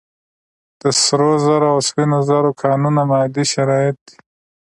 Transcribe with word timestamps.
د 0.81 0.83
سرو 1.03 1.31
زرو 1.45 1.67
او 1.73 1.79
سپینو 1.87 2.19
زرو 2.29 2.51
کانونه 2.61 3.01
مادي 3.09 3.45
شرایط 3.53 3.97
دي. 4.05 4.15